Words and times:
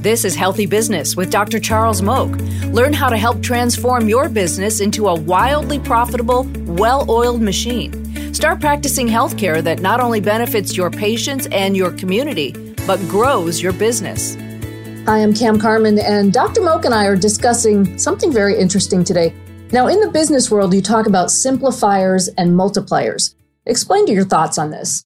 This 0.00 0.24
is 0.24 0.34
Healthy 0.34 0.64
Business 0.64 1.14
with 1.14 1.30
Dr. 1.30 1.60
Charles 1.60 2.00
Moak. 2.00 2.34
Learn 2.72 2.94
how 2.94 3.10
to 3.10 3.18
help 3.18 3.42
transform 3.42 4.08
your 4.08 4.30
business 4.30 4.80
into 4.80 5.08
a 5.08 5.14
wildly 5.14 5.78
profitable, 5.78 6.44
well 6.68 7.04
oiled 7.10 7.42
machine. 7.42 8.32
Start 8.32 8.60
practicing 8.60 9.06
healthcare 9.06 9.62
that 9.62 9.80
not 9.80 10.00
only 10.00 10.18
benefits 10.18 10.74
your 10.74 10.90
patients 10.90 11.48
and 11.52 11.76
your 11.76 11.90
community, 11.90 12.52
but 12.86 12.98
grows 13.10 13.60
your 13.60 13.74
business. 13.74 14.38
I 15.06 15.18
am 15.18 15.34
Cam 15.34 15.60
Carmen, 15.60 15.98
and 15.98 16.32
Dr. 16.32 16.62
Moak 16.62 16.86
and 16.86 16.94
I 16.94 17.04
are 17.04 17.14
discussing 17.14 17.98
something 17.98 18.32
very 18.32 18.58
interesting 18.58 19.04
today. 19.04 19.34
Now, 19.70 19.88
in 19.88 20.00
the 20.00 20.08
business 20.08 20.50
world, 20.50 20.72
you 20.72 20.80
talk 20.80 21.08
about 21.08 21.30
simplifiers 21.30 22.28
and 22.38 22.52
multipliers. 22.52 23.34
Explain 23.66 24.06
to 24.06 24.14
your 24.14 24.24
thoughts 24.24 24.56
on 24.56 24.70
this. 24.70 25.04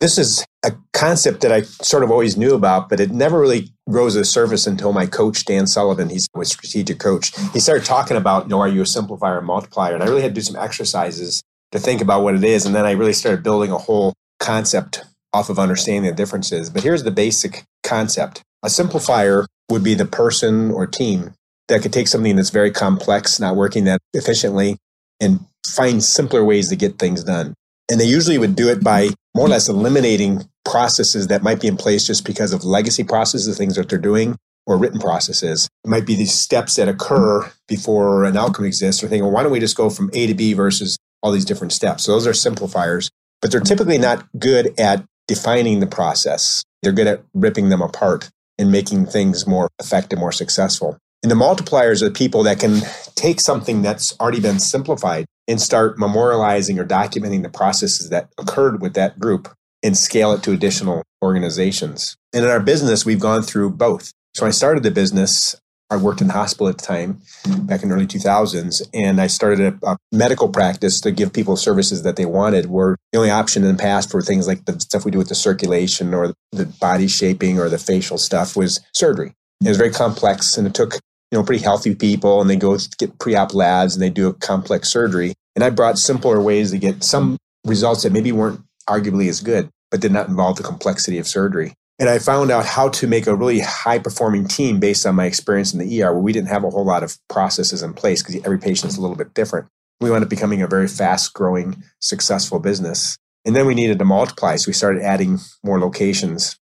This 0.00 0.18
is 0.18 0.44
a 0.64 0.72
concept 0.92 1.40
that 1.42 1.52
I 1.52 1.62
sort 1.62 2.02
of 2.02 2.10
always 2.10 2.36
knew 2.36 2.54
about, 2.54 2.88
but 2.88 3.00
it 3.00 3.10
never 3.10 3.40
really 3.40 3.72
rose 3.86 4.14
to 4.14 4.20
the 4.20 4.24
surface 4.24 4.66
until 4.66 4.92
my 4.92 5.06
coach, 5.06 5.44
Dan 5.44 5.66
Sullivan, 5.66 6.08
he's 6.08 6.28
a 6.36 6.44
strategic 6.44 6.98
coach. 6.98 7.32
He 7.52 7.60
started 7.60 7.84
talking 7.84 8.16
about, 8.16 8.44
you 8.44 8.48
know, 8.50 8.60
are 8.60 8.68
you 8.68 8.82
a 8.82 8.84
simplifier 8.84 9.38
or 9.38 9.42
multiplier? 9.42 9.94
And 9.94 10.02
I 10.02 10.06
really 10.06 10.22
had 10.22 10.34
to 10.34 10.40
do 10.40 10.44
some 10.44 10.56
exercises 10.56 11.42
to 11.72 11.78
think 11.78 12.00
about 12.00 12.22
what 12.22 12.34
it 12.34 12.44
is. 12.44 12.66
And 12.66 12.74
then 12.74 12.86
I 12.86 12.92
really 12.92 13.12
started 13.12 13.42
building 13.42 13.70
a 13.70 13.78
whole 13.78 14.14
concept 14.40 15.04
off 15.32 15.50
of 15.50 15.58
understanding 15.58 16.10
the 16.10 16.16
differences. 16.16 16.70
But 16.70 16.82
here's 16.82 17.02
the 17.02 17.10
basic 17.10 17.64
concept 17.82 18.42
a 18.62 18.68
simplifier 18.68 19.46
would 19.70 19.84
be 19.84 19.94
the 19.94 20.06
person 20.06 20.70
or 20.70 20.86
team 20.86 21.34
that 21.68 21.82
could 21.82 21.92
take 21.92 22.08
something 22.08 22.36
that's 22.36 22.50
very 22.50 22.70
complex, 22.70 23.40
not 23.40 23.56
working 23.56 23.84
that 23.84 24.00
efficiently, 24.12 24.76
and 25.20 25.40
find 25.66 26.02
simpler 26.02 26.44
ways 26.44 26.68
to 26.68 26.76
get 26.76 26.98
things 26.98 27.24
done. 27.24 27.54
And 27.90 28.00
they 28.00 28.06
usually 28.06 28.38
would 28.38 28.56
do 28.56 28.68
it 28.68 28.82
by 28.82 29.10
more 29.36 29.46
or 29.46 29.50
less 29.50 29.68
eliminating 29.68 30.48
processes 30.64 31.26
that 31.26 31.42
might 31.42 31.60
be 31.60 31.68
in 31.68 31.76
place 31.76 32.06
just 32.06 32.24
because 32.24 32.52
of 32.52 32.64
legacy 32.64 33.04
processes, 33.04 33.56
things 33.58 33.76
that 33.76 33.88
they're 33.88 33.98
doing, 33.98 34.36
or 34.66 34.78
written 34.78 34.98
processes. 34.98 35.68
It 35.84 35.88
might 35.90 36.06
be 36.06 36.14
these 36.14 36.32
steps 36.32 36.76
that 36.76 36.88
occur 36.88 37.50
before 37.68 38.24
an 38.24 38.36
outcome 38.36 38.64
exists, 38.64 39.02
or 39.02 39.08
thinking, 39.08 39.24
well, 39.24 39.32
why 39.32 39.42
don't 39.42 39.52
we 39.52 39.60
just 39.60 39.76
go 39.76 39.90
from 39.90 40.10
A 40.14 40.26
to 40.26 40.34
B 40.34 40.54
versus 40.54 40.96
all 41.22 41.32
these 41.32 41.44
different 41.44 41.72
steps? 41.72 42.04
So 42.04 42.12
those 42.12 42.26
are 42.26 42.32
simplifiers, 42.32 43.10
but 43.42 43.50
they're 43.50 43.60
typically 43.60 43.98
not 43.98 44.26
good 44.38 44.78
at 44.80 45.04
defining 45.28 45.80
the 45.80 45.86
process. 45.86 46.62
They're 46.82 46.92
good 46.92 47.06
at 47.06 47.22
ripping 47.34 47.68
them 47.68 47.82
apart 47.82 48.30
and 48.58 48.70
making 48.72 49.06
things 49.06 49.46
more 49.46 49.68
effective, 49.78 50.18
more 50.18 50.32
successful. 50.32 50.96
And 51.22 51.30
the 51.30 51.36
multipliers 51.36 52.02
are 52.02 52.10
people 52.10 52.42
that 52.44 52.60
can 52.60 52.82
take 53.14 53.40
something 53.40 53.82
that's 53.82 54.18
already 54.20 54.40
been 54.40 54.58
simplified 54.58 55.24
and 55.48 55.60
start 55.60 55.98
memorializing 55.98 56.78
or 56.78 56.84
documenting 56.84 57.42
the 57.42 57.48
processes 57.48 58.10
that 58.10 58.30
occurred 58.38 58.80
with 58.80 58.94
that 58.94 59.18
group 59.18 59.54
and 59.82 59.96
scale 59.96 60.32
it 60.32 60.42
to 60.42 60.52
additional 60.52 61.02
organizations. 61.22 62.16
And 62.32 62.44
in 62.44 62.50
our 62.50 62.60
business, 62.60 63.04
we've 63.04 63.20
gone 63.20 63.42
through 63.42 63.70
both. 63.70 64.12
So 64.34 64.46
I 64.46 64.50
started 64.50 64.82
the 64.82 64.90
business. 64.90 65.54
I 65.90 65.96
worked 65.96 66.22
in 66.22 66.28
the 66.28 66.32
hospital 66.32 66.68
at 66.68 66.78
the 66.78 66.84
time, 66.84 67.20
back 67.60 67.82
in 67.82 67.90
the 67.90 67.94
early 67.94 68.06
2000s, 68.06 68.82
and 68.94 69.20
I 69.20 69.26
started 69.26 69.78
a, 69.82 69.90
a, 69.90 69.96
medical 70.10 70.48
practice 70.48 71.00
to 71.02 71.12
give 71.12 71.32
people 71.32 71.56
services 71.56 72.02
that 72.02 72.16
they 72.16 72.24
wanted. 72.24 72.66
Were 72.66 72.96
the 73.12 73.18
only 73.18 73.30
option 73.30 73.62
in 73.62 73.76
the 73.76 73.80
past 73.80 74.10
for 74.10 74.22
things 74.22 74.48
like 74.48 74.64
the 74.64 74.80
stuff 74.80 75.04
we 75.04 75.10
do 75.10 75.18
with 75.18 75.28
the 75.28 75.34
circulation 75.34 76.14
or 76.14 76.32
the 76.52 76.64
body 76.66 77.06
shaping 77.06 77.60
or 77.60 77.68
the 77.68 77.78
facial 77.78 78.16
stuff 78.16 78.56
was 78.56 78.80
surgery. 78.94 79.34
It 79.62 79.68
was 79.68 79.76
very 79.76 79.92
complex, 79.92 80.56
and 80.56 80.66
it 80.66 80.74
took 80.74 80.98
you 81.34 81.40
know, 81.40 81.44
pretty 81.44 81.64
healthy 81.64 81.96
people 81.96 82.40
and 82.40 82.48
they 82.48 82.54
go 82.54 82.78
get 82.96 83.18
pre-op 83.18 83.54
labs 83.54 83.94
and 83.94 84.02
they 84.02 84.08
do 84.08 84.28
a 84.28 84.34
complex 84.34 84.88
surgery. 84.88 85.34
And 85.56 85.64
I 85.64 85.70
brought 85.70 85.98
simpler 85.98 86.40
ways 86.40 86.70
to 86.70 86.78
get 86.78 87.02
some 87.02 87.38
results 87.66 88.04
that 88.04 88.12
maybe 88.12 88.30
weren't 88.30 88.60
arguably 88.88 89.28
as 89.28 89.40
good, 89.40 89.68
but 89.90 90.00
did 90.00 90.12
not 90.12 90.28
involve 90.28 90.58
the 90.58 90.62
complexity 90.62 91.18
of 91.18 91.26
surgery. 91.26 91.74
And 91.98 92.08
I 92.08 92.20
found 92.20 92.52
out 92.52 92.66
how 92.66 92.88
to 92.90 93.08
make 93.08 93.26
a 93.26 93.34
really 93.34 93.58
high 93.58 93.98
performing 93.98 94.46
team 94.46 94.78
based 94.78 95.04
on 95.06 95.16
my 95.16 95.26
experience 95.26 95.72
in 95.72 95.80
the 95.80 96.02
ER, 96.02 96.12
where 96.12 96.22
we 96.22 96.32
didn't 96.32 96.50
have 96.50 96.62
a 96.62 96.70
whole 96.70 96.84
lot 96.84 97.02
of 97.02 97.18
processes 97.28 97.82
in 97.82 97.94
place 97.94 98.22
because 98.22 98.40
every 98.44 98.58
patient 98.60 98.92
is 98.92 98.96
a 98.96 99.00
little 99.00 99.16
bit 99.16 99.34
different. 99.34 99.66
We 100.00 100.10
wound 100.10 100.22
up 100.22 100.30
becoming 100.30 100.62
a 100.62 100.68
very 100.68 100.86
fast 100.86 101.34
growing, 101.34 101.82
successful 102.00 102.60
business. 102.60 103.18
And 103.44 103.56
then 103.56 103.66
we 103.66 103.74
needed 103.74 103.98
to 103.98 104.04
multiply. 104.04 104.54
So 104.54 104.68
we 104.68 104.72
started 104.72 105.02
adding 105.02 105.40
more 105.64 105.80
locations 105.80 106.56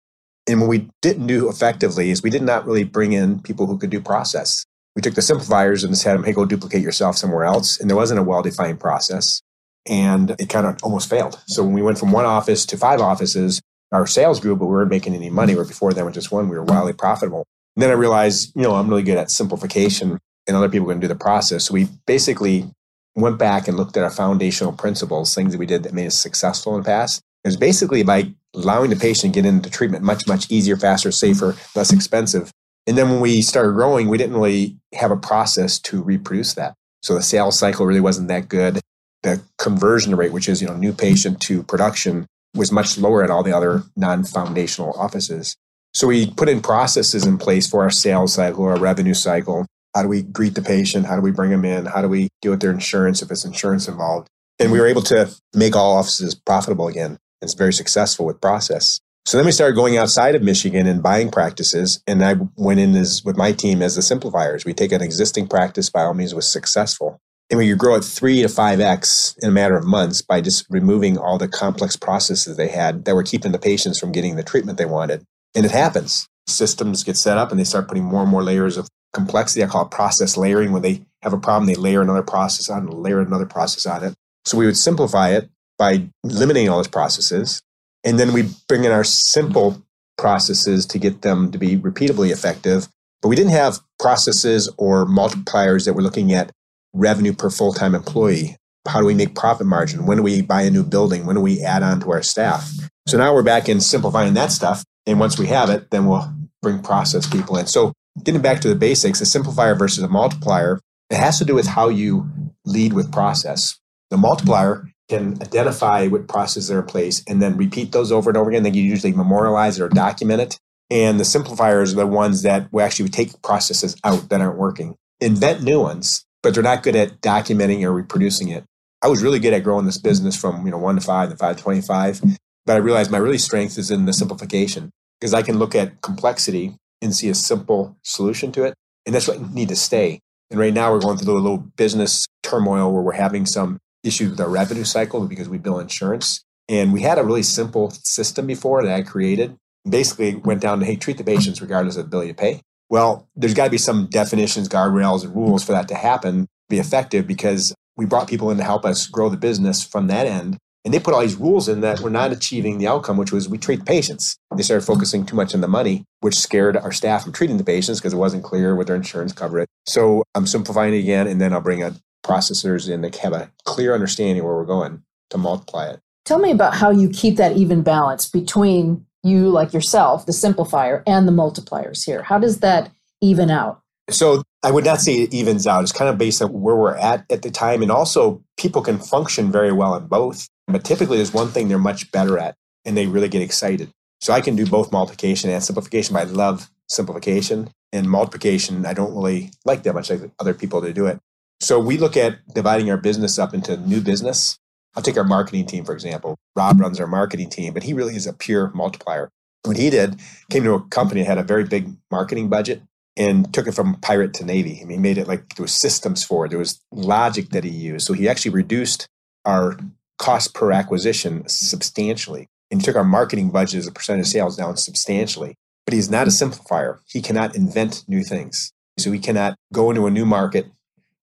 and 0.48 0.60
what 0.60 0.69
we 0.69 0.88
didn't 1.03 1.26
do 1.26 1.48
effectively 1.48 2.10
is 2.10 2.22
we 2.22 2.31
did 2.31 2.42
not 2.42 2.66
really 2.66 2.84
bring 2.84 3.12
in 3.12 3.41
people 3.41 3.66
who 3.66 3.78
could 3.78 3.91
do 3.91 4.00
process. 4.00 4.64
We 4.97 5.03
took 5.03 5.14
the 5.14 5.22
simplifiers 5.22 5.84
and 5.84 5.97
said, 5.97 6.25
hey, 6.25 6.32
go 6.32 6.44
duplicate 6.44 6.82
yourself 6.82 7.16
somewhere 7.16 7.44
else. 7.44 7.78
And 7.78 7.88
there 7.88 7.97
wasn't 7.97 8.20
a 8.20 8.22
well 8.22 8.42
defined 8.42 8.81
process. 8.81 9.42
And 9.86 10.32
it 10.38 10.48
kind 10.48 10.66
of 10.66 10.78
almost 10.82 11.09
failed. 11.09 11.41
So 11.47 11.62
when 11.62 11.72
we 11.72 11.82
went 11.82 11.98
from 11.98 12.10
one 12.10 12.25
office 12.25 12.66
to 12.66 12.76
five 12.76 13.00
offices, 13.00 13.60
our 13.92 14.06
sales 14.06 14.41
grew, 14.41 14.56
but 14.56 14.66
we 14.66 14.72
weren't 14.72 14.91
making 14.91 15.14
any 15.14 15.31
money. 15.31 15.54
Where 15.54 15.64
before 15.64 15.92
then, 15.92 16.04
with 16.04 16.14
just 16.14 16.32
one, 16.32 16.48
we 16.48 16.56
were 16.56 16.65
wildly 16.65 16.92
profitable. 16.92 17.47
And 17.76 17.82
then 17.82 17.91
I 17.91 17.94
realized, 17.94 18.53
you 18.56 18.62
know, 18.62 18.75
I'm 18.75 18.88
really 18.88 19.03
good 19.03 19.19
at 19.19 19.30
simplification 19.30 20.19
and 20.47 20.56
other 20.56 20.69
people 20.69 20.88
can 20.88 21.00
do 21.00 21.09
the 21.09 21.15
process. 21.15 21.65
So 21.66 21.75
we 21.75 21.88
basically 22.06 22.70
went 23.15 23.38
back 23.38 23.69
and 23.69 23.76
looked 23.76 23.97
at 23.97 24.03
our 24.03 24.10
foundational 24.10 24.72
principles, 24.72 25.34
things 25.34 25.53
that 25.53 25.59
we 25.59 25.66
did 25.66 25.84
that 25.84 25.92
made 25.92 26.06
us 26.06 26.19
successful 26.19 26.75
in 26.75 26.82
the 26.82 26.86
past. 26.86 27.22
It 27.44 27.48
was 27.48 27.56
basically 27.56 28.03
by 28.03 28.32
allowing 28.54 28.91
the 28.91 28.97
patient 28.97 29.34
to 29.34 29.41
get 29.41 29.48
into 29.48 29.70
treatment 29.70 30.04
much, 30.04 30.26
much 30.26 30.50
easier, 30.50 30.76
faster, 30.76 31.12
safer, 31.12 31.56
less 31.75 31.92
expensive. 31.92 32.50
And 32.86 32.97
then 32.97 33.10
when 33.10 33.20
we 33.20 33.42
started 33.42 33.72
growing, 33.72 34.09
we 34.09 34.16
didn't 34.19 34.36
really 34.36 34.76
have 34.94 35.10
a 35.10 35.16
process 35.16 35.78
to 35.81 36.03
reproduce 36.03 36.54
that. 36.54 36.75
So 37.03 37.14
the 37.14 37.22
sales 37.22 37.59
cycle 37.59 37.86
really 37.86 38.00
wasn't 38.00 38.28
that 38.28 38.48
good. 38.48 38.81
The 39.22 39.42
conversion 39.59 40.16
rate, 40.16 40.32
which 40.32 40.48
is, 40.48 40.62
you 40.62 40.69
know, 40.69 40.76
new 40.76 40.92
patient 40.92 41.41
to 41.42 41.62
production, 41.62 42.26
was 42.54 42.72
much 42.72 42.97
lower 42.97 43.22
at 43.22 43.31
all 43.31 43.42
the 43.42 43.54
other 43.54 43.82
non-foundational 43.97 44.92
offices. 44.92 45.54
So 45.92 46.06
we 46.06 46.30
put 46.30 46.48
in 46.48 46.60
processes 46.60 47.26
in 47.26 47.38
place 47.38 47.69
for 47.69 47.82
our 47.82 47.91
sales 47.91 48.34
cycle, 48.34 48.65
our 48.65 48.78
revenue 48.78 49.15
cycle. 49.15 49.66
How 49.94 50.03
do 50.03 50.09
we 50.09 50.22
greet 50.22 50.54
the 50.54 50.62
patient? 50.62 51.06
How 51.06 51.16
do 51.16 51.22
we 51.22 51.30
bring 51.30 51.50
them 51.50 51.65
in? 51.65 51.86
How 51.86 52.03
do 52.03 52.09
we 52.09 52.28
deal 52.41 52.53
with 52.53 52.60
their 52.60 52.70
insurance 52.70 53.20
if 53.22 53.30
it's 53.30 53.44
insurance 53.44 53.88
involved? 53.88 54.28
And 54.59 54.72
we 54.72 54.80
were 54.80 54.86
able 54.86 55.03
to 55.03 55.30
make 55.54 55.76
all 55.76 55.97
offices 55.97 56.34
profitable 56.34 56.88
again. 56.88 57.19
It's 57.43 57.54
very 57.54 57.72
successful 57.72 58.26
with 58.26 58.41
process. 58.41 59.00
So 59.28 59.37
then 59.37 59.44
we 59.44 59.53
started 59.53 59.75
going 59.75 59.99
outside 59.99 60.34
of 60.34 60.43
Michigan 60.43 60.87
and 60.87 61.03
buying 61.03 61.31
practices. 61.31 62.03
And 62.06 62.25
I 62.25 62.37
went 62.56 62.81
in 62.81 62.94
as 62.97 63.22
with 63.25 63.37
my 63.37 63.53
team 63.53 63.82
as 63.82 63.94
the 63.94 64.00
simplifiers. 64.00 64.65
We 64.65 64.72
take 64.72 64.91
an 64.91 65.03
existing 65.03 65.48
practice 65.48 65.91
by 65.91 66.03
all 66.03 66.15
means 66.15 66.34
was 66.34 66.50
successful. 66.50 67.21
And 67.50 67.59
we 67.59 67.69
could 67.69 67.78
grow 67.78 67.97
it 67.97 68.04
three 68.04 68.41
to 68.41 68.48
five 68.48 68.81
X 68.81 69.37
in 69.43 69.50
a 69.50 69.53
matter 69.53 69.77
of 69.77 69.84
months 69.84 70.22
by 70.22 70.41
just 70.41 70.66
removing 70.71 71.19
all 71.19 71.37
the 71.37 71.48
complex 71.48 71.94
processes 71.94 72.56
they 72.56 72.69
had 72.69 73.04
that 73.04 73.15
were 73.15 73.22
keeping 73.22 73.53
the 73.53 73.59
patients 73.59 73.98
from 73.98 74.12
getting 74.12 74.37
the 74.37 74.43
treatment 74.43 74.78
they 74.78 74.87
wanted. 74.87 75.25
And 75.54 75.66
it 75.66 75.72
happens. 75.72 76.27
Systems 76.47 77.04
get 77.04 77.19
set 77.19 77.37
up 77.37 77.50
and 77.50 77.60
they 77.60 77.65
start 77.65 77.88
putting 77.88 78.04
more 78.04 78.22
and 78.22 78.31
more 78.31 78.43
layers 78.43 78.78
of 78.78 78.88
complexity. 79.12 79.62
I 79.62 79.66
call 79.66 79.84
it 79.84 79.91
process 79.91 80.38
layering. 80.38 80.72
When 80.72 80.82
they 80.82 81.04
have 81.22 81.34
a 81.34 81.38
problem, 81.38 81.66
they 81.66 81.75
layer 81.75 82.00
another 82.00 82.22
process 82.22 82.71
on, 82.71 82.87
layer 82.87 83.21
another 83.21 83.47
process 83.47 83.84
on 83.84 84.04
it. 84.04 84.15
So 84.47 84.56
we 84.56 84.65
would 84.65 84.78
simplify 84.78 85.31
it 85.31 85.50
by 85.78 86.09
eliminating 86.25 86.69
all 86.69 86.77
those 86.77 86.89
processes. 86.89 87.62
And 88.05 88.19
then 88.19 88.33
we 88.33 88.49
bring 88.69 88.84
in 88.84 88.93
our 88.93 89.05
simple 89.05 89.83
processes 90.16 90.84
to 90.87 90.99
get 90.99 91.22
them 91.22 91.50
to 91.53 91.59
be 91.59 91.77
repeatably 91.77 92.31
effective. 92.31 92.89
But 93.22 93.28
we 93.28 93.37
didn't 93.37 93.53
have 93.53 93.81
processes 93.99 94.69
or 94.77 95.06
multipliers 95.06 95.84
that 95.84 95.94
were 95.94 96.03
looking 96.03 96.33
at 96.33 96.53
revenue 96.93 97.33
per 97.33 97.50
full 97.50 97.72
time 97.72 97.94
employee. 97.94 98.56
How 98.87 99.00
do 99.00 99.06
we 99.06 99.15
make 99.15 99.34
profit 99.34 99.66
margin? 99.66 100.06
When 100.06 100.16
do 100.19 100.22
we 100.22 100.41
buy 100.41 100.62
a 100.62 100.71
new 100.71 100.83
building? 100.83 101.27
When 101.27 101.37
do 101.37 101.43
we 101.43 101.62
add 101.62 101.83
on 101.83 102.00
to 102.00 102.10
our 102.12 102.22
staff? 102.22 102.71
So 103.06 103.19
now 103.19 103.34
we're 103.34 103.43
back 103.43 103.69
in 103.69 103.81
simplifying 103.81 104.34
that 104.34 104.53
stuff. 104.53 104.84
And 105.06 105.21
once 105.21 105.39
we 105.39 105.47
have 105.47 105.71
it, 105.71 105.91
then 105.91 106.06
we'll 106.06 106.31
bring 106.62 106.83
process 106.83 107.28
people 107.28 107.56
in. 107.56 107.66
So 107.66 107.93
getting 108.22 108.43
back 108.43 108.60
to 108.60 108.69
the 108.69 108.75
basics, 108.75 109.21
a 109.21 109.25
simplifier 109.25 109.78
versus 109.78 110.03
a 110.05 110.09
multiplier, 110.09 110.81
it 111.10 111.16
has 111.16 111.39
to 111.39 111.45
do 111.45 111.55
with 111.55 111.66
how 111.66 111.89
you 111.89 112.31
lead 112.65 112.93
with 112.93 113.12
process. 113.12 113.78
The 114.10 114.16
multiplier 114.16 114.89
can 115.08 115.41
identify 115.41 116.06
what 116.06 116.28
processes 116.28 116.70
are 116.70 116.80
in 116.80 116.86
place 116.86 117.22
and 117.26 117.41
then 117.41 117.56
repeat 117.56 117.92
those 117.92 118.12
over 118.12 118.30
and 118.30 118.36
over 118.36 118.50
again. 118.50 118.62
Then 118.62 118.74
you 118.74 118.82
usually 118.82 119.12
memorialize 119.12 119.78
it 119.78 119.82
or 119.82 119.88
document 119.88 120.41
it. 120.41 120.58
And 120.91 121.19
the 121.19 121.24
simplifiers 121.24 121.92
are 121.92 121.97
the 121.97 122.06
ones 122.06 122.42
that 122.42 122.68
we 122.72 122.83
actually 122.83 123.09
take 123.09 123.42
processes 123.42 123.97
out 124.04 124.28
that 124.28 124.41
aren't 124.41 124.59
working, 124.59 124.97
invent 125.21 125.62
new 125.62 125.80
ones, 125.80 126.24
but 126.42 126.54
they're 126.54 126.62
not 126.62 126.83
good 126.83 126.97
at 126.97 127.21
documenting 127.21 127.83
or 127.83 127.92
reproducing 127.92 128.48
it. 128.48 128.65
I 129.03 129.09
was 129.09 129.22
really 129.22 129.38
good 129.38 129.54
at 129.54 129.62
growing 129.62 129.86
this 129.86 129.98
business 129.98 130.36
from 130.36 130.65
you 130.65 130.72
know 130.72 130.78
one 130.78 130.97
to 130.97 131.00
five 131.00 131.30
and 131.30 131.38
five 131.38 131.56
to 131.56 131.62
twenty 131.62 131.80
five, 131.80 132.21
but 132.66 132.74
I 132.74 132.78
realized 132.78 133.10
my 133.10 133.18
really 133.18 133.38
strength 133.38 133.78
is 133.78 133.91
in 133.91 134.06
the 134.06 134.12
simplification 134.12 134.91
because 135.21 135.34
I 135.34 135.42
can 135.42 135.59
look 135.59 135.74
at 135.74 136.00
complexity 136.00 136.77
and 137.00 137.15
see 137.15 137.28
a 137.28 137.34
simple 137.34 137.97
solution 138.03 138.50
to 138.53 138.65
it, 138.65 138.74
and 139.06 139.15
that's 139.15 139.28
what 139.28 139.38
I 139.38 139.53
need 139.53 139.68
to 139.68 139.77
stay. 139.77 140.21
And 140.50 140.59
right 140.59 140.74
now 140.74 140.92
we're 140.92 141.00
going 141.00 141.18
through 141.18 141.34
a 141.34 141.41
little 141.41 141.59
business 141.59 142.27
turmoil 142.42 142.92
where 142.92 143.03
we're 143.03 143.12
having 143.12 143.47
some 143.47 143.78
issues 144.04 144.30
with 144.30 144.41
our 144.41 144.48
revenue 144.48 144.84
cycle 144.84 145.27
because 145.27 145.48
we 145.48 145.59
bill 145.59 145.78
insurance. 145.78 146.45
And 146.68 146.92
we 146.92 147.03
had 147.03 147.18
a 147.18 147.24
really 147.24 147.42
simple 147.42 147.91
system 147.91 148.47
before 148.47 148.84
that 148.84 148.95
I 148.95 149.03
created. 149.03 149.56
Basically, 149.89 150.34
went 150.34 150.60
down 150.60 150.80
to 150.80 150.86
hey, 150.86 150.97
treat 150.97 151.16
the 151.16 151.24
patients 151.24 151.60
regardless 151.62 151.97
of 151.97 152.06
ability 152.06 152.28
to 152.28 152.34
pay. 152.34 152.60
Well, 152.91 153.28
there's 153.36 153.54
got 153.54 153.65
to 153.65 153.71
be 153.71 153.78
some 153.78 154.09
definitions, 154.10 154.68
guardrails, 154.68 155.24
and 155.24 155.34
rules 155.34 155.65
for 155.65 155.72
that 155.72 155.89
to 155.89 155.95
happen, 155.95 156.47
be 156.68 156.78
effective 156.78 157.27
because 157.27 157.74
we 157.97 158.06
brought 158.06 158.28
people 158.28 158.50
in 158.50 158.59
to 158.59 158.65
help 158.65 158.84
us 158.84 159.06
grow 159.06 159.28
the 159.28 159.36
business 159.36 159.83
from 159.83 160.06
that 160.06 160.27
end. 160.27 160.59
And 160.84 160.95
they 160.95 161.00
put 161.00 161.12
all 161.12 161.21
these 161.21 161.36
rules 161.36 161.68
in 161.68 161.80
that 161.80 162.00
were 162.00 162.09
not 162.09 162.33
achieving 162.33 162.78
the 162.78 162.86
outcome, 162.86 163.16
which 163.16 163.33
was 163.33 163.48
we 163.48 163.59
treat 163.59 163.80
the 163.80 163.84
patients. 163.84 164.39
They 164.56 164.62
started 164.62 164.86
focusing 164.86 165.27
too 165.27 165.36
much 165.36 165.54
on 165.54 165.60
the 165.60 165.68
money, 165.68 166.04
which 166.21 166.39
scared 166.39 166.77
our 166.77 166.92
staff 166.92 167.24
from 167.24 167.33
treating 167.33 167.59
the 167.59 167.65
patients 167.65 167.98
because 167.98 168.15
it 168.15 168.18
wasn't 168.18 168.45
clear 168.45 168.74
what 168.74 168.86
their 168.86 168.97
insurance 168.97 169.33
covered 169.33 169.60
it. 169.60 169.68
So 169.86 170.22
I'm 170.34 170.47
simplifying 170.47 170.95
it 170.95 171.00
again, 171.00 171.27
and 171.27 171.41
then 171.41 171.53
I'll 171.53 171.60
bring 171.60 171.83
a 171.83 171.95
processors 172.28 172.89
in 172.89 173.01
that 173.01 173.16
have 173.16 173.33
a 173.33 173.51
clear 173.65 173.95
understanding 173.95 174.45
where 174.45 174.54
we're 174.54 174.65
going 174.65 175.03
to 175.30 175.39
multiply 175.39 175.91
it. 175.91 176.01
Tell 176.25 176.39
me 176.39 176.51
about 176.51 176.75
how 176.75 176.91
you 176.91 177.09
keep 177.09 177.36
that 177.36 177.57
even 177.57 177.83
balance 177.83 178.28
between 178.28 179.07
you, 179.22 179.48
like 179.48 179.72
yourself, 179.72 180.27
the 180.27 180.33
simplifier, 180.33 181.03
and 181.07 181.27
the 181.27 181.33
multipliers 181.33 182.04
here. 182.04 182.22
How 182.22 182.39
does 182.39 182.60
that 182.60 182.91
even 183.21 183.51
out? 183.51 183.80
So 184.10 184.42
I 184.63 184.71
would 184.71 184.84
not 184.84 185.01
say 185.01 185.15
it 185.15 185.34
evens 185.34 185.66
out. 185.66 185.83
It's 185.83 185.92
kind 185.92 186.09
of 186.09 186.19
based 186.19 186.41
on 186.42 186.48
where 186.53 186.77
we're 186.77 186.97
at 186.97 187.25
at 187.30 187.42
the 187.42 187.51
time. 187.51 187.83
And 187.83 187.91
also, 187.91 188.42
people 188.57 188.83
can 188.83 188.98
function 188.98 189.51
very 189.53 189.72
well 189.72 189.95
in 189.97 190.07
both. 190.07 190.48
But 190.66 190.84
typically, 190.84 191.16
there's 191.16 191.33
one 191.33 191.48
thing 191.48 191.69
they're 191.69 191.78
much 191.78 192.10
better 192.10 192.39
at, 192.39 192.54
and 192.84 192.97
they 192.97 193.07
really 193.07 193.28
get 193.28 193.42
excited. 193.42 193.91
So 194.21 194.33
I 194.33 194.41
can 194.41 194.57
do 194.57 194.66
both 194.66 194.92
multiplication 194.92 195.51
and 195.51 195.63
simplification, 195.63 196.15
but 196.15 196.27
I 196.27 196.31
love 196.31 196.71
simplification. 196.89 197.71
And 197.92 198.10
multiplication, 198.10 198.84
I 198.84 198.92
don't 198.92 199.15
really 199.15 199.51
like 199.65 199.83
that 199.84 199.95
much 199.95 200.10
like 200.10 200.31
other 200.39 200.53
people 200.53 200.83
to 200.83 200.92
do 200.92 201.07
it. 201.07 201.19
So 201.60 201.78
we 201.81 201.99
look 201.99 202.16
at 202.16 202.39
dividing 202.55 202.91
our 202.91 202.97
business 202.97 203.39
up 203.39 203.53
into 203.53 203.77
new 203.77 204.01
business. 204.01 204.59
I'll 204.95 205.03
take 205.03 205.16
our 205.16 205.25
marketing 205.25 205.66
team, 205.66 205.84
for 205.84 205.93
example. 205.93 206.37
Rob 206.57 206.81
runs 206.81 207.01
our 207.01 207.07
marketing 207.07 207.51
team, 207.51 207.75
but 207.75 207.83
he 207.83 207.93
really 207.93 208.16
is 208.16 208.27
a 208.27 208.33
pure 208.33 208.71
multiplier. 208.75 209.28
What 209.65 209.77
he 209.77 209.91
did, 209.91 210.21
came 210.51 210.65
to 210.65 210.75
a 210.75 210.83
company 210.89 211.22
that 211.22 211.27
had 211.27 211.39
a 211.39 211.43
very 211.43 211.65
big 211.65 211.97
marketing 212.10 212.49
budget 212.49 212.83
and 213.16 213.53
took 213.53 213.66
it 213.66 213.72
from 213.72 213.97
pirate 213.97 214.33
to 214.34 214.45
navy. 214.45 214.81
I 214.81 214.84
mean, 214.84 214.99
he 214.99 215.03
made 215.03 215.19
it 215.19 215.27
like 215.27 215.57
there 215.57 215.65
was 215.65 215.72
systems 215.72 216.25
for 216.25 216.47
it. 216.47 216.51
There 216.51 216.59
was 216.59 216.81
logic 216.93 217.51
that 217.51 217.65
he 217.65 217.71
used. 217.71 218.07
So 218.07 218.13
he 218.13 218.28
actually 218.28 218.53
reduced 218.53 219.09
our 219.45 219.77
cost 220.19 220.55
per 220.55 220.72
acquisition 220.72 221.47
substantially. 221.49 222.47
And 222.71 222.84
took 222.84 222.97
our 222.97 223.05
marketing 223.05 223.51
budget 223.51 223.78
as 223.78 223.87
a 223.87 223.93
percent 223.93 224.21
of 224.21 224.27
sales 224.27 224.57
down 224.59 224.77
substantially. 224.77 225.55
But 225.87 225.95
he's 225.95 226.10
not 226.10 226.27
a 226.27 226.31
simplifier. 226.31 226.99
He 227.07 227.22
cannot 227.22 227.57
invent 227.57 228.05
new 228.07 228.22
things. 228.22 228.72
So 228.99 229.10
he 229.10 229.19
cannot 229.19 229.55
go 229.72 229.89
into 229.89 230.07
a 230.07 230.10
new 230.10 230.27
market 230.27 230.71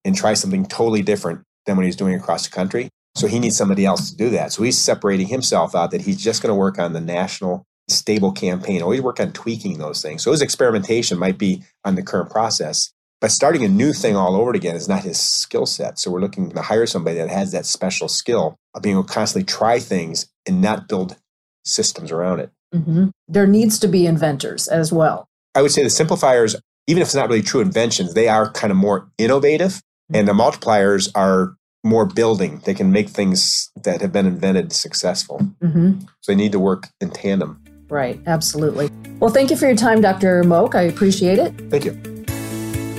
and 0.06 0.16
try 0.16 0.32
something 0.34 0.64
totally 0.64 1.02
different 1.02 1.42
than 1.66 1.76
what 1.76 1.84
he's 1.84 1.96
doing 1.96 2.14
across 2.14 2.46
the 2.46 2.54
country. 2.54 2.88
So 3.16 3.26
he 3.26 3.38
needs 3.38 3.56
somebody 3.56 3.84
else 3.84 4.10
to 4.10 4.16
do 4.16 4.30
that. 4.30 4.52
So 4.52 4.62
he's 4.62 4.78
separating 4.78 5.26
himself 5.26 5.74
out 5.74 5.90
that 5.90 6.02
he's 6.02 6.22
just 6.22 6.42
going 6.42 6.50
to 6.50 6.54
work 6.54 6.78
on 6.78 6.92
the 6.92 7.00
national 7.00 7.64
stable 7.88 8.32
campaign, 8.32 8.82
always 8.82 9.00
work 9.00 9.20
on 9.20 9.32
tweaking 9.32 9.78
those 9.78 10.02
things. 10.02 10.22
So 10.22 10.32
his 10.32 10.42
experimentation 10.42 11.18
might 11.18 11.38
be 11.38 11.62
on 11.84 11.94
the 11.94 12.02
current 12.02 12.30
process, 12.30 12.92
but 13.20 13.30
starting 13.30 13.64
a 13.64 13.68
new 13.68 13.92
thing 13.92 14.16
all 14.16 14.36
over 14.36 14.52
again 14.52 14.76
is 14.76 14.88
not 14.88 15.02
his 15.02 15.20
skill 15.20 15.66
set. 15.66 15.98
So 15.98 16.10
we're 16.10 16.20
looking 16.20 16.50
to 16.50 16.62
hire 16.62 16.86
somebody 16.86 17.16
that 17.18 17.30
has 17.30 17.52
that 17.52 17.66
special 17.66 18.08
skill 18.08 18.56
of 18.74 18.82
being 18.82 18.96
able 18.96 19.04
to 19.04 19.12
constantly 19.12 19.46
try 19.46 19.78
things 19.78 20.28
and 20.46 20.60
not 20.60 20.88
build 20.88 21.16
systems 21.64 22.12
around 22.12 22.40
it. 22.40 22.50
Mm-hmm. 22.74 23.08
There 23.28 23.46
needs 23.46 23.78
to 23.80 23.88
be 23.88 24.06
inventors 24.06 24.68
as 24.68 24.92
well. 24.92 25.26
I 25.54 25.62
would 25.62 25.70
say 25.70 25.82
the 25.82 25.90
simplifiers, 25.90 26.54
even 26.86 27.00
if 27.00 27.08
it's 27.08 27.14
not 27.14 27.28
really 27.28 27.42
true 27.42 27.60
inventions, 27.60 28.14
they 28.14 28.28
are 28.28 28.50
kind 28.50 28.70
of 28.70 28.76
more 28.76 29.08
innovative 29.16 29.80
and 30.12 30.28
the 30.28 30.32
multipliers 30.32 31.10
are 31.14 31.56
more 31.84 32.04
building. 32.04 32.60
They 32.64 32.74
can 32.74 32.92
make 32.92 33.08
things 33.08 33.70
that 33.84 34.00
have 34.00 34.12
been 34.12 34.26
invented 34.26 34.72
successful. 34.72 35.40
Mm-hmm. 35.62 36.00
So 36.20 36.32
they 36.32 36.36
need 36.36 36.52
to 36.52 36.58
work 36.58 36.88
in 37.00 37.10
tandem. 37.10 37.62
Right, 37.88 38.20
absolutely. 38.26 38.90
Well, 39.20 39.30
thank 39.30 39.50
you 39.50 39.56
for 39.56 39.66
your 39.66 39.76
time, 39.76 40.00
Dr. 40.00 40.42
Moak. 40.42 40.74
I 40.74 40.82
appreciate 40.82 41.38
it. 41.38 41.52
Thank 41.70 41.84
you. 41.84 41.92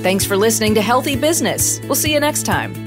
Thanks 0.02 0.26
for 0.26 0.38
listening 0.38 0.76
to 0.76 0.82
Healthy 0.82 1.18
Business. 1.18 1.82
We'll 1.82 1.96
see 1.96 2.14
you 2.14 2.20
next 2.20 2.44
time. 2.44 2.87